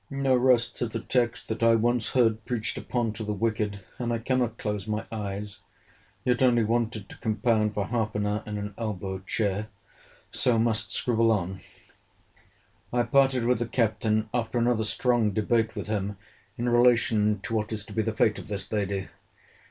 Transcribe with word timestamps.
No 0.09 0.33
rest, 0.35 0.77
says 0.77 0.95
a 0.95 0.99
text 0.99 1.47
that 1.49 1.61
I 1.61 1.75
once 1.75 2.13
heard 2.13 2.43
preached 2.45 2.75
upon, 2.75 3.13
to 3.13 3.23
the 3.23 3.33
wicked—and 3.33 4.11
I 4.11 4.17
cannot 4.17 4.57
close 4.57 4.87
my 4.87 5.05
eyes 5.11 5.59
(yet 6.25 6.41
only 6.41 6.63
wanted 6.63 7.07
to 7.07 7.19
compound 7.19 7.75
for 7.75 7.85
half 7.85 8.15
an 8.15 8.25
hour 8.25 8.41
in 8.47 8.57
an 8.57 8.73
elbow 8.79 9.19
chair)—so 9.19 10.57
must 10.57 10.91
scribble 10.91 11.31
on. 11.31 11.59
I 12.91 13.03
parted 13.03 13.45
with 13.45 13.59
the 13.59 13.67
Captain 13.67 14.27
after 14.33 14.57
another 14.57 14.85
strong 14.85 15.33
debate 15.33 15.75
with 15.75 15.85
him 15.85 16.17
in 16.57 16.67
relation 16.67 17.39
to 17.41 17.53
what 17.53 17.71
is 17.71 17.85
to 17.85 17.93
be 17.93 18.01
the 18.01 18.11
fate 18.11 18.39
of 18.39 18.47
this 18.47 18.71
lady. 18.71 19.07